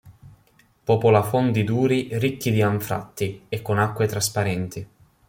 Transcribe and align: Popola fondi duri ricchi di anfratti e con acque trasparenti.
Popola 0.83 1.21
fondi 1.21 1.63
duri 1.63 2.07
ricchi 2.13 2.49
di 2.51 2.63
anfratti 2.63 3.45
e 3.49 3.61
con 3.61 3.77
acque 3.77 4.07
trasparenti. 4.07 4.87